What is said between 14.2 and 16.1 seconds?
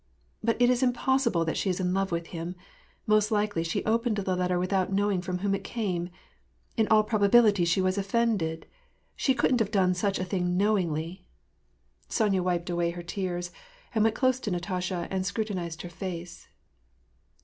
to Natasha, and scrutinized her